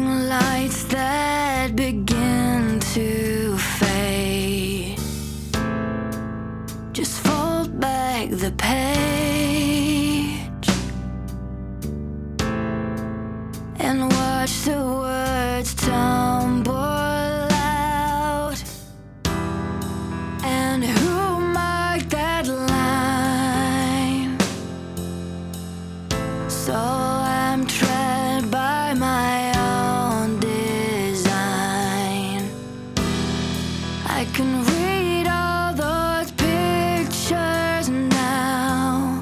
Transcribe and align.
lights 0.00 0.84
that 0.84 1.76
begin 1.76 2.80
to 2.80 3.56
fade. 3.58 4.98
Just 6.92 7.20
fold 7.20 7.78
back 7.78 8.30
the 8.30 8.52
page 8.52 9.58
and 13.78 14.10
watch 14.12 14.62
the 14.64 14.82
words 15.02 15.74
tumble. 15.74 16.71
I 34.22 34.24
can 34.26 34.64
read 34.66 35.26
all 35.26 35.74
those 35.74 36.30
pictures 36.30 37.88
now. 37.88 39.20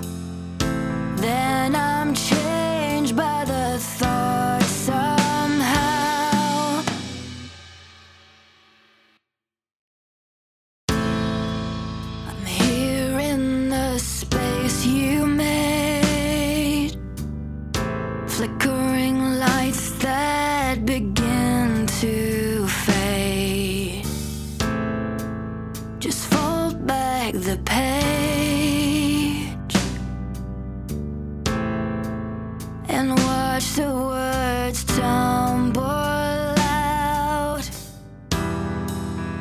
Then 1.17 1.75
I'm 1.75 2.13
changed 2.15 3.17
by 3.17 3.47
the 3.47 3.79
thought 3.79 4.63
somehow. 4.63 5.73
I'm 10.91 12.45
here 12.45 13.19
in 13.21 13.71
the 13.71 13.97
space 13.97 14.85
you 14.85 15.25
made. 15.25 16.98
Flickering 18.27 19.39
lights 19.39 19.92
that 20.03 20.85
begin 20.85 21.20
page 27.71 29.75
and 32.89 33.17
watch 33.27 33.67
the 33.75 33.91
words 34.11 34.83
tumble 34.97 35.83
out. 35.83 37.71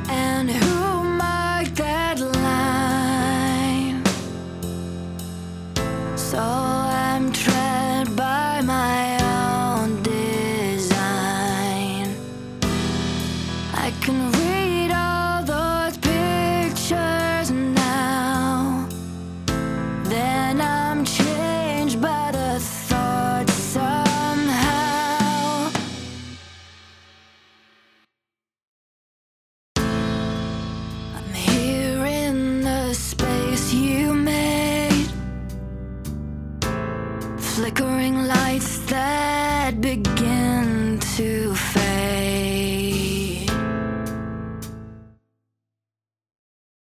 And 0.10 0.52
who 0.52 1.04
marked 1.24 1.76
that 1.78 2.20
line? 2.20 4.04
So 6.16 6.40
I'm 6.40 7.32
tread 7.32 8.16
by 8.16 8.62
my 8.62 9.02
own 9.42 10.04
design. 10.04 12.08
I 13.74 13.92
can 14.04 14.32
Flickering 37.60 38.26
lights 38.26 38.78
that 38.86 39.82
begin 39.82 40.98
to 41.17 41.54
fade. 41.54 41.79